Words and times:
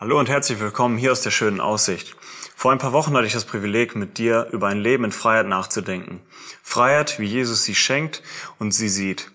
Hallo 0.00 0.18
und 0.18 0.30
herzlich 0.30 0.58
willkommen 0.60 0.96
hier 0.96 1.12
aus 1.12 1.20
der 1.20 1.30
schönen 1.30 1.60
Aussicht. 1.60 2.16
Vor 2.56 2.72
ein 2.72 2.78
paar 2.78 2.94
Wochen 2.94 3.14
hatte 3.14 3.26
ich 3.26 3.34
das 3.34 3.44
Privileg, 3.44 3.94
mit 3.96 4.16
dir 4.16 4.48
über 4.50 4.68
ein 4.68 4.80
Leben 4.80 5.04
in 5.04 5.12
Freiheit 5.12 5.46
nachzudenken. 5.46 6.22
Freiheit, 6.62 7.18
wie 7.18 7.26
Jesus 7.26 7.64
sie 7.64 7.74
schenkt 7.74 8.22
und 8.58 8.72
sie 8.72 8.88
sieht. 8.88 9.30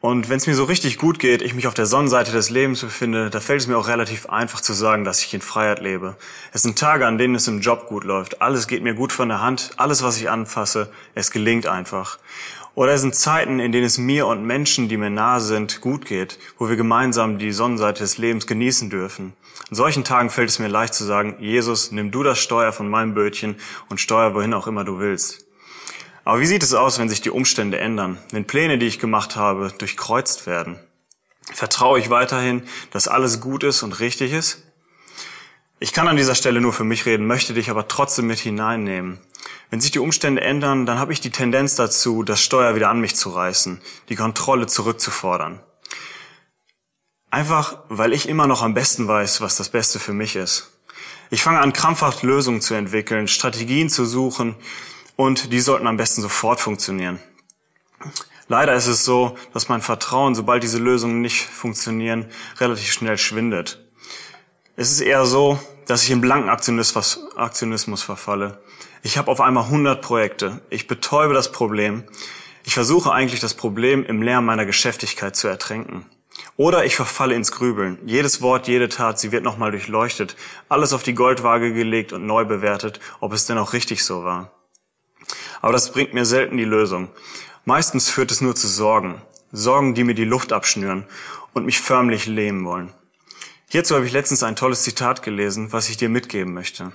Und 0.00 0.28
wenn 0.28 0.36
es 0.36 0.46
mir 0.46 0.54
so 0.54 0.64
richtig 0.64 0.98
gut 0.98 1.18
geht, 1.18 1.40
ich 1.40 1.54
mich 1.54 1.66
auf 1.66 1.72
der 1.72 1.86
Sonnenseite 1.86 2.30
des 2.30 2.50
Lebens 2.50 2.82
befinde, 2.82 3.30
da 3.30 3.40
fällt 3.40 3.62
es 3.62 3.68
mir 3.68 3.78
auch 3.78 3.88
relativ 3.88 4.26
einfach 4.26 4.60
zu 4.60 4.74
sagen, 4.74 5.04
dass 5.04 5.24
ich 5.24 5.32
in 5.32 5.40
Freiheit 5.40 5.80
lebe. 5.80 6.18
Es 6.52 6.60
sind 6.60 6.78
Tage, 6.78 7.06
an 7.06 7.16
denen 7.16 7.34
es 7.34 7.48
im 7.48 7.62
Job 7.62 7.86
gut 7.86 8.04
läuft. 8.04 8.42
Alles 8.42 8.66
geht 8.66 8.82
mir 8.82 8.92
gut 8.92 9.14
von 9.14 9.30
der 9.30 9.40
Hand. 9.40 9.70
Alles, 9.78 10.02
was 10.02 10.18
ich 10.18 10.28
anfasse, 10.28 10.92
es 11.14 11.30
gelingt 11.30 11.66
einfach. 11.66 12.18
Oder 12.74 12.92
es 12.92 13.02
sind 13.02 13.14
Zeiten, 13.14 13.60
in 13.60 13.70
denen 13.70 13.84
es 13.84 13.98
mir 13.98 14.26
und 14.26 14.46
Menschen, 14.46 14.88
die 14.88 14.96
mir 14.96 15.10
nahe 15.10 15.40
sind, 15.40 15.82
gut 15.82 16.06
geht, 16.06 16.38
wo 16.58 16.70
wir 16.70 16.76
gemeinsam 16.76 17.38
die 17.38 17.52
Sonnenseite 17.52 18.00
des 18.00 18.16
Lebens 18.16 18.46
genießen 18.46 18.88
dürfen. 18.88 19.34
An 19.68 19.76
solchen 19.76 20.04
Tagen 20.04 20.30
fällt 20.30 20.48
es 20.48 20.58
mir 20.58 20.68
leicht 20.68 20.94
zu 20.94 21.04
sagen, 21.04 21.36
Jesus, 21.38 21.92
nimm 21.92 22.10
du 22.10 22.22
das 22.22 22.38
Steuer 22.38 22.72
von 22.72 22.88
meinem 22.88 23.12
Bötchen 23.12 23.56
und 23.90 24.00
steuer 24.00 24.34
wohin 24.34 24.54
auch 24.54 24.66
immer 24.66 24.84
du 24.84 24.98
willst. 24.98 25.46
Aber 26.24 26.40
wie 26.40 26.46
sieht 26.46 26.62
es 26.62 26.72
aus, 26.72 26.98
wenn 26.98 27.08
sich 27.08 27.20
die 27.20 27.30
Umstände 27.30 27.78
ändern, 27.78 28.16
wenn 28.30 28.46
Pläne, 28.46 28.78
die 28.78 28.86
ich 28.86 28.98
gemacht 28.98 29.36
habe, 29.36 29.72
durchkreuzt 29.76 30.46
werden? 30.46 30.78
Vertraue 31.52 31.98
ich 31.98 32.08
weiterhin, 32.08 32.62
dass 32.90 33.08
alles 33.08 33.40
gut 33.40 33.64
ist 33.64 33.82
und 33.82 34.00
richtig 34.00 34.32
ist? 34.32 34.62
Ich 35.80 35.92
kann 35.92 36.06
an 36.06 36.16
dieser 36.16 36.36
Stelle 36.36 36.60
nur 36.60 36.72
für 36.72 36.84
mich 36.84 37.06
reden, 37.06 37.26
möchte 37.26 37.54
dich 37.54 37.68
aber 37.68 37.88
trotzdem 37.88 38.28
mit 38.28 38.38
hineinnehmen. 38.38 39.18
Wenn 39.72 39.80
sich 39.80 39.90
die 39.90 40.00
Umstände 40.00 40.42
ändern, 40.42 40.84
dann 40.84 40.98
habe 40.98 41.14
ich 41.14 41.22
die 41.22 41.30
Tendenz 41.30 41.76
dazu, 41.76 42.22
das 42.24 42.42
Steuer 42.42 42.74
wieder 42.74 42.90
an 42.90 43.00
mich 43.00 43.16
zu 43.16 43.30
reißen, 43.30 43.80
die 44.10 44.16
Kontrolle 44.16 44.66
zurückzufordern. 44.66 45.60
Einfach, 47.30 47.78
weil 47.88 48.12
ich 48.12 48.28
immer 48.28 48.46
noch 48.46 48.60
am 48.60 48.74
besten 48.74 49.08
weiß, 49.08 49.40
was 49.40 49.56
das 49.56 49.70
Beste 49.70 49.98
für 49.98 50.12
mich 50.12 50.36
ist. 50.36 50.78
Ich 51.30 51.42
fange 51.42 51.60
an, 51.60 51.72
krampfhaft 51.72 52.22
Lösungen 52.22 52.60
zu 52.60 52.74
entwickeln, 52.74 53.28
Strategien 53.28 53.88
zu 53.88 54.04
suchen 54.04 54.56
und 55.16 55.54
die 55.54 55.60
sollten 55.60 55.86
am 55.86 55.96
besten 55.96 56.20
sofort 56.20 56.60
funktionieren. 56.60 57.18
Leider 58.48 58.74
ist 58.74 58.88
es 58.88 59.06
so, 59.06 59.38
dass 59.54 59.70
mein 59.70 59.80
Vertrauen, 59.80 60.34
sobald 60.34 60.62
diese 60.62 60.80
Lösungen 60.80 61.22
nicht 61.22 61.46
funktionieren, 61.46 62.26
relativ 62.60 62.92
schnell 62.92 63.16
schwindet. 63.16 63.82
Es 64.76 64.92
ist 64.92 65.00
eher 65.00 65.24
so, 65.24 65.58
dass 65.86 66.02
ich 66.02 66.10
in 66.10 66.20
blanken 66.20 66.50
Aktionismus 66.50 68.02
verfalle. 68.02 68.62
Ich 69.02 69.18
habe 69.18 69.30
auf 69.30 69.40
einmal 69.40 69.64
100 69.64 70.00
Projekte. 70.00 70.60
Ich 70.70 70.86
betäube 70.86 71.34
das 71.34 71.52
Problem. 71.52 72.04
Ich 72.64 72.74
versuche 72.74 73.12
eigentlich 73.12 73.40
das 73.40 73.54
Problem 73.54 74.04
im 74.04 74.22
Lärm 74.22 74.44
meiner 74.44 74.66
Geschäftigkeit 74.66 75.34
zu 75.34 75.48
ertränken. 75.48 76.06
Oder 76.56 76.84
ich 76.84 76.96
verfalle 76.96 77.34
ins 77.34 77.52
Grübeln. 77.52 77.98
Jedes 78.04 78.40
Wort, 78.40 78.68
jede 78.68 78.88
Tat, 78.88 79.18
sie 79.18 79.32
wird 79.32 79.44
nochmal 79.44 79.70
durchleuchtet, 79.70 80.36
alles 80.68 80.92
auf 80.92 81.02
die 81.02 81.14
Goldwaage 81.14 81.72
gelegt 81.72 82.12
und 82.12 82.26
neu 82.26 82.44
bewertet, 82.44 83.00
ob 83.20 83.32
es 83.32 83.46
denn 83.46 83.58
auch 83.58 83.72
richtig 83.72 84.04
so 84.04 84.24
war. 84.24 84.52
Aber 85.60 85.72
das 85.72 85.92
bringt 85.92 86.14
mir 86.14 86.24
selten 86.24 86.56
die 86.56 86.64
Lösung. 86.64 87.08
Meistens 87.64 88.10
führt 88.10 88.30
es 88.30 88.40
nur 88.40 88.54
zu 88.54 88.68
Sorgen. 88.68 89.22
Sorgen, 89.52 89.94
die 89.94 90.04
mir 90.04 90.14
die 90.14 90.24
Luft 90.24 90.52
abschnüren 90.52 91.06
und 91.52 91.66
mich 91.66 91.80
förmlich 91.80 92.26
lähmen 92.26 92.64
wollen. 92.64 92.92
Hierzu 93.68 93.94
habe 93.94 94.06
ich 94.06 94.12
letztens 94.12 94.42
ein 94.42 94.56
tolles 94.56 94.82
Zitat 94.82 95.22
gelesen, 95.22 95.72
was 95.72 95.88
ich 95.88 95.96
dir 95.96 96.08
mitgeben 96.08 96.52
möchte. 96.52 96.92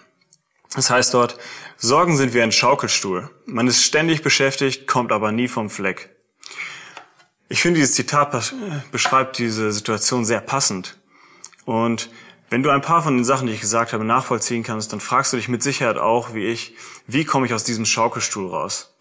Es 0.75 0.89
heißt 0.89 1.13
dort, 1.13 1.37
Sorgen 1.77 2.17
sind 2.17 2.33
wie 2.33 2.41
ein 2.41 2.51
Schaukelstuhl. 2.51 3.29
Man 3.45 3.67
ist 3.67 3.83
ständig 3.83 4.21
beschäftigt, 4.21 4.87
kommt 4.87 5.11
aber 5.11 5.31
nie 5.31 5.47
vom 5.47 5.69
Fleck. 5.69 6.09
Ich 7.49 7.61
finde, 7.61 7.79
dieses 7.79 7.95
Zitat 7.95 8.53
beschreibt 8.91 9.37
diese 9.37 9.71
Situation 9.71 10.25
sehr 10.25 10.41
passend. 10.41 10.97
Und 11.65 12.09
wenn 12.49 12.63
du 12.63 12.69
ein 12.69 12.81
paar 12.81 13.03
von 13.03 13.15
den 13.15 13.23
Sachen, 13.23 13.47
die 13.47 13.53
ich 13.53 13.61
gesagt 13.61 13.93
habe, 13.93 14.03
nachvollziehen 14.03 14.63
kannst, 14.63 14.91
dann 14.91 14.99
fragst 14.99 15.33
du 15.33 15.37
dich 15.37 15.47
mit 15.47 15.63
Sicherheit 15.63 15.97
auch, 15.97 16.33
wie 16.33 16.45
ich, 16.45 16.75
wie 17.05 17.25
komme 17.25 17.45
ich 17.45 17.53
aus 17.53 17.63
diesem 17.63 17.85
Schaukelstuhl 17.85 18.49
raus? 18.49 18.95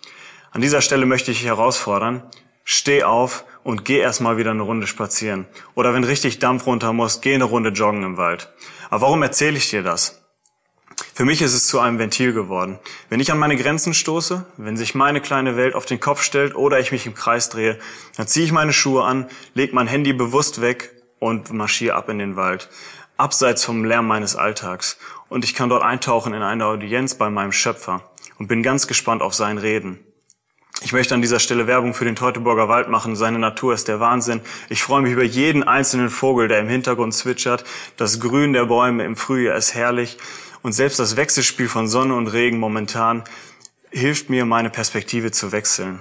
An 0.50 0.60
dieser 0.60 0.80
Stelle 0.80 1.06
möchte 1.06 1.30
ich 1.30 1.38
dich 1.38 1.46
herausfordern, 1.46 2.22
steh 2.64 3.04
auf 3.04 3.44
und 3.62 3.84
geh 3.84 3.98
erstmal 3.98 4.36
wieder 4.36 4.50
eine 4.52 4.62
Runde 4.62 4.86
spazieren. 4.86 5.46
Oder 5.74 5.94
wenn 5.94 6.04
richtig 6.04 6.38
Dampf 6.38 6.66
runter 6.66 6.92
muss, 6.92 7.20
geh 7.20 7.34
eine 7.34 7.44
Runde 7.44 7.70
joggen 7.70 8.02
im 8.02 8.16
Wald. 8.16 8.52
Aber 8.90 9.02
warum 9.02 9.22
erzähle 9.22 9.56
ich 9.56 9.70
dir 9.70 9.82
das? 9.82 10.25
Für 11.16 11.24
mich 11.24 11.40
ist 11.40 11.54
es 11.54 11.66
zu 11.66 11.80
einem 11.80 11.98
Ventil 11.98 12.34
geworden. 12.34 12.78
Wenn 13.08 13.20
ich 13.20 13.32
an 13.32 13.38
meine 13.38 13.56
Grenzen 13.56 13.94
stoße, 13.94 14.44
wenn 14.58 14.76
sich 14.76 14.94
meine 14.94 15.22
kleine 15.22 15.56
Welt 15.56 15.74
auf 15.74 15.86
den 15.86 15.98
Kopf 15.98 16.20
stellt 16.20 16.54
oder 16.54 16.78
ich 16.78 16.92
mich 16.92 17.06
im 17.06 17.14
Kreis 17.14 17.48
drehe, 17.48 17.78
dann 18.18 18.26
ziehe 18.26 18.44
ich 18.44 18.52
meine 18.52 18.74
Schuhe 18.74 19.02
an, 19.02 19.26
leg 19.54 19.72
mein 19.72 19.86
Handy 19.86 20.12
bewusst 20.12 20.60
weg 20.60 20.92
und 21.18 21.54
marschiere 21.54 21.94
ab 21.96 22.10
in 22.10 22.18
den 22.18 22.36
Wald, 22.36 22.68
abseits 23.16 23.64
vom 23.64 23.86
Lärm 23.86 24.06
meines 24.06 24.36
Alltags. 24.36 24.98
Und 25.30 25.42
ich 25.42 25.54
kann 25.54 25.70
dort 25.70 25.82
eintauchen 25.82 26.34
in 26.34 26.42
eine 26.42 26.66
Audienz 26.66 27.14
bei 27.14 27.30
meinem 27.30 27.52
Schöpfer 27.52 28.02
und 28.38 28.48
bin 28.48 28.62
ganz 28.62 28.86
gespannt 28.86 29.22
auf 29.22 29.32
sein 29.32 29.56
Reden. 29.56 29.98
Ich 30.82 30.92
möchte 30.92 31.14
an 31.14 31.22
dieser 31.22 31.40
Stelle 31.40 31.66
Werbung 31.66 31.94
für 31.94 32.04
den 32.04 32.16
Teutoburger 32.16 32.68
Wald 32.68 32.90
machen. 32.90 33.16
Seine 33.16 33.38
Natur 33.38 33.72
ist 33.72 33.88
der 33.88 33.98
Wahnsinn. 33.98 34.42
Ich 34.68 34.82
freue 34.82 35.00
mich 35.00 35.12
über 35.12 35.24
jeden 35.24 35.62
einzelnen 35.62 36.10
Vogel, 36.10 36.48
der 36.48 36.60
im 36.60 36.68
Hintergrund 36.68 37.14
zwitschert. 37.14 37.64
Das 37.96 38.20
Grün 38.20 38.52
der 38.52 38.66
Bäume 38.66 39.04
im 39.04 39.16
Frühjahr 39.16 39.56
ist 39.56 39.74
herrlich. 39.74 40.18
Und 40.66 40.72
selbst 40.72 40.98
das 40.98 41.14
Wechselspiel 41.14 41.68
von 41.68 41.86
Sonne 41.86 42.16
und 42.16 42.26
Regen 42.26 42.58
momentan 42.58 43.22
hilft 43.92 44.30
mir, 44.30 44.44
meine 44.44 44.68
Perspektive 44.68 45.30
zu 45.30 45.52
wechseln. 45.52 46.00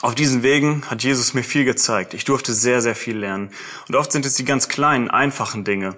Auf 0.00 0.14
diesen 0.14 0.44
Wegen 0.44 0.88
hat 0.88 1.02
Jesus 1.02 1.34
mir 1.34 1.42
viel 1.42 1.64
gezeigt. 1.64 2.14
Ich 2.14 2.24
durfte 2.24 2.54
sehr, 2.54 2.80
sehr 2.82 2.94
viel 2.94 3.18
lernen. 3.18 3.50
Und 3.88 3.96
oft 3.96 4.12
sind 4.12 4.26
es 4.26 4.36
die 4.36 4.44
ganz 4.44 4.68
kleinen, 4.68 5.10
einfachen 5.10 5.64
Dinge. 5.64 5.96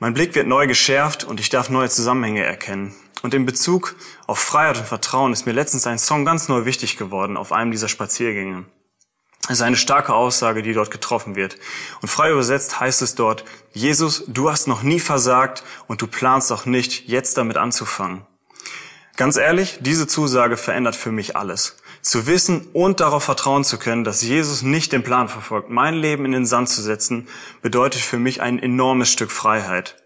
Mein 0.00 0.14
Blick 0.14 0.34
wird 0.34 0.48
neu 0.48 0.66
geschärft 0.66 1.22
und 1.22 1.38
ich 1.38 1.48
darf 1.48 1.70
neue 1.70 1.90
Zusammenhänge 1.90 2.42
erkennen. 2.42 2.92
Und 3.22 3.34
in 3.34 3.46
Bezug 3.46 3.94
auf 4.26 4.40
Freiheit 4.40 4.78
und 4.78 4.88
Vertrauen 4.88 5.32
ist 5.32 5.46
mir 5.46 5.52
letztens 5.52 5.86
ein 5.86 6.00
Song 6.00 6.24
ganz 6.24 6.48
neu 6.48 6.64
wichtig 6.64 6.96
geworden 6.96 7.36
auf 7.36 7.52
einem 7.52 7.70
dieser 7.70 7.86
Spaziergänge. 7.86 8.64
Es 9.46 9.58
ist 9.58 9.62
eine 9.62 9.76
starke 9.76 10.14
Aussage, 10.14 10.62
die 10.62 10.72
dort 10.72 10.90
getroffen 10.90 11.36
wird. 11.36 11.58
Und 12.00 12.08
frei 12.08 12.30
übersetzt 12.30 12.80
heißt 12.80 13.02
es 13.02 13.14
dort, 13.14 13.44
Jesus, 13.72 14.24
du 14.26 14.50
hast 14.50 14.68
noch 14.68 14.82
nie 14.82 15.00
versagt 15.00 15.64
und 15.86 16.00
du 16.00 16.06
planst 16.06 16.50
auch 16.50 16.64
nicht, 16.64 17.08
jetzt 17.08 17.36
damit 17.36 17.58
anzufangen. 17.58 18.26
Ganz 19.16 19.36
ehrlich, 19.36 19.78
diese 19.80 20.06
Zusage 20.06 20.56
verändert 20.56 20.96
für 20.96 21.12
mich 21.12 21.36
alles. 21.36 21.76
Zu 22.00 22.26
wissen 22.26 22.68
und 22.72 23.00
darauf 23.00 23.24
vertrauen 23.24 23.64
zu 23.64 23.78
können, 23.78 24.02
dass 24.02 24.22
Jesus 24.22 24.62
nicht 24.62 24.92
den 24.92 25.02
Plan 25.02 25.28
verfolgt, 25.28 25.70
mein 25.70 25.94
Leben 25.94 26.24
in 26.24 26.32
den 26.32 26.46
Sand 26.46 26.68
zu 26.68 26.82
setzen, 26.82 27.28
bedeutet 27.62 28.00
für 28.00 28.18
mich 28.18 28.40
ein 28.40 28.58
enormes 28.58 29.10
Stück 29.10 29.30
Freiheit. 29.30 29.96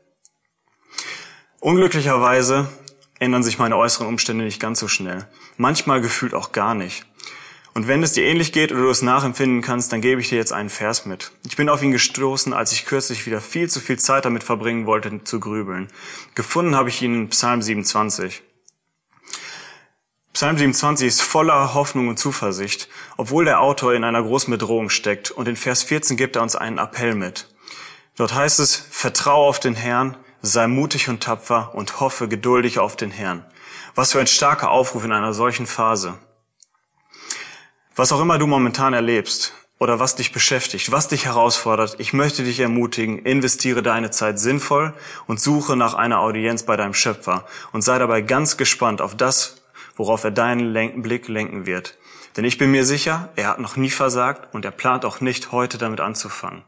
Unglücklicherweise 1.61 2.69
ändern 3.19 3.43
sich 3.43 3.59
meine 3.59 3.77
äußeren 3.77 4.07
Umstände 4.07 4.45
nicht 4.45 4.61
ganz 4.61 4.79
so 4.79 4.89
schnell. 4.89 5.27
Manchmal 5.57 6.01
gefühlt 6.01 6.35
auch 6.35 6.53
gar 6.53 6.75
nicht. 6.75 7.05
Und 7.79 7.87
wenn 7.87 8.03
es 8.03 8.13
dir 8.13 8.25
ähnlich 8.25 8.51
geht 8.51 8.73
oder 8.73 8.81
du 8.81 8.91
es 8.91 9.03
nachempfinden 9.03 9.63
kannst, 9.63 9.93
dann 9.93 10.01
gebe 10.01 10.21
ich 10.21 10.31
dir 10.31 10.35
jetzt 10.35 10.53
einen 10.53 10.69
Vers 10.69 11.07
mit. 11.07 11.31
Ich 11.47 11.55
bin 11.55 11.69
auf 11.69 11.81
ihn 11.81 11.93
gestoßen, 11.93 12.53
als 12.53 12.73
ich 12.73 12.87
kürzlich 12.87 13.25
wieder 13.25 13.41
viel 13.41 13.71
zu 13.71 13.79
viel 13.79 14.01
Zeit 14.01 14.25
damit 14.25 14.43
verbringen 14.43 14.85
wollte, 14.85 15.23
zu 15.23 15.39
grübeln. 15.39 15.87
Gefunden 16.35 16.75
habe 16.75 16.89
ich 16.89 17.01
ihn 17.03 17.15
in 17.15 17.29
Psalm 17.29 17.63
27. 17.63 18.43
Psalm 20.33 20.59
27 20.59 21.07
ist 21.07 21.23
voller 21.23 21.73
Hoffnung 21.75 22.09
und 22.09 22.19
Zuversicht, 22.19 22.89
obwohl 23.17 23.45
der 23.45 23.61
Autor 23.61 23.95
in 23.95 24.03
einer 24.03 24.25
großen 24.25 24.51
Bedrohung 24.51 24.91
steckt. 24.91 25.31
Und 25.31 25.47
in 25.47 25.55
Vers 25.55 25.85
14 25.85 26.17
gibt 26.17 26.35
er 26.35 26.43
uns 26.43 26.57
einen 26.57 26.79
Appell 26.79 27.15
mit. 27.15 27.47
Dort 28.17 28.35
heißt 28.35 28.59
es, 28.59 28.75
vertraue 28.75 29.47
auf 29.47 29.61
den 29.61 29.77
Herrn, 29.77 30.17
sei 30.43 30.67
mutig 30.67 31.09
und 31.09 31.23
tapfer 31.23 31.77
und 31.77 32.01
hoffe 32.01 32.27
geduldig 32.27 32.81
auf 32.81 32.97
den 32.97 33.13
Herrn. 33.13 33.47
Was 33.95 34.11
für 34.11 34.19
ein 34.19 34.27
starker 34.27 34.69
Aufruf 34.73 35.05
in 35.05 35.13
einer 35.13 35.33
solchen 35.33 35.69
Phase. 35.69 36.19
Was 37.99 38.13
auch 38.13 38.21
immer 38.21 38.39
du 38.39 38.47
momentan 38.47 38.95
erlebst 38.95 39.55
oder 39.81 39.99
was 39.99 40.15
dich 40.15 40.31
beschäftigt, 40.31 40.93
was 40.93 41.09
dich 41.09 41.25
herausfordert, 41.25 41.97
ich 41.99 42.13
möchte 42.13 42.45
dich 42.45 42.61
ermutigen, 42.61 43.19
investiere 43.19 43.83
deine 43.83 44.13
Zeit 44.13 44.39
sinnvoll 44.39 44.95
und 45.27 45.41
suche 45.41 45.75
nach 45.75 45.95
einer 45.95 46.21
Audienz 46.21 46.63
bei 46.63 46.77
deinem 46.77 46.95
Schöpfer 46.95 47.45
und 47.73 47.83
sei 47.83 47.99
dabei 47.99 48.21
ganz 48.21 48.57
gespannt 48.57 49.01
auf 49.01 49.17
das, 49.17 49.65
worauf 49.97 50.23
er 50.23 50.31
deinen 50.31 51.03
Blick 51.03 51.27
lenken 51.27 51.67
wird. 51.67 51.99
Denn 52.37 52.45
ich 52.45 52.57
bin 52.57 52.71
mir 52.71 52.85
sicher, 52.85 53.31
er 53.35 53.49
hat 53.49 53.59
noch 53.59 53.75
nie 53.75 53.91
versagt 53.91 54.55
und 54.55 54.65
er 54.65 54.71
plant 54.71 55.05
auch 55.05 55.21
nicht, 55.21 55.51
heute 55.51 55.77
damit 55.77 55.99
anzufangen. 55.99 56.63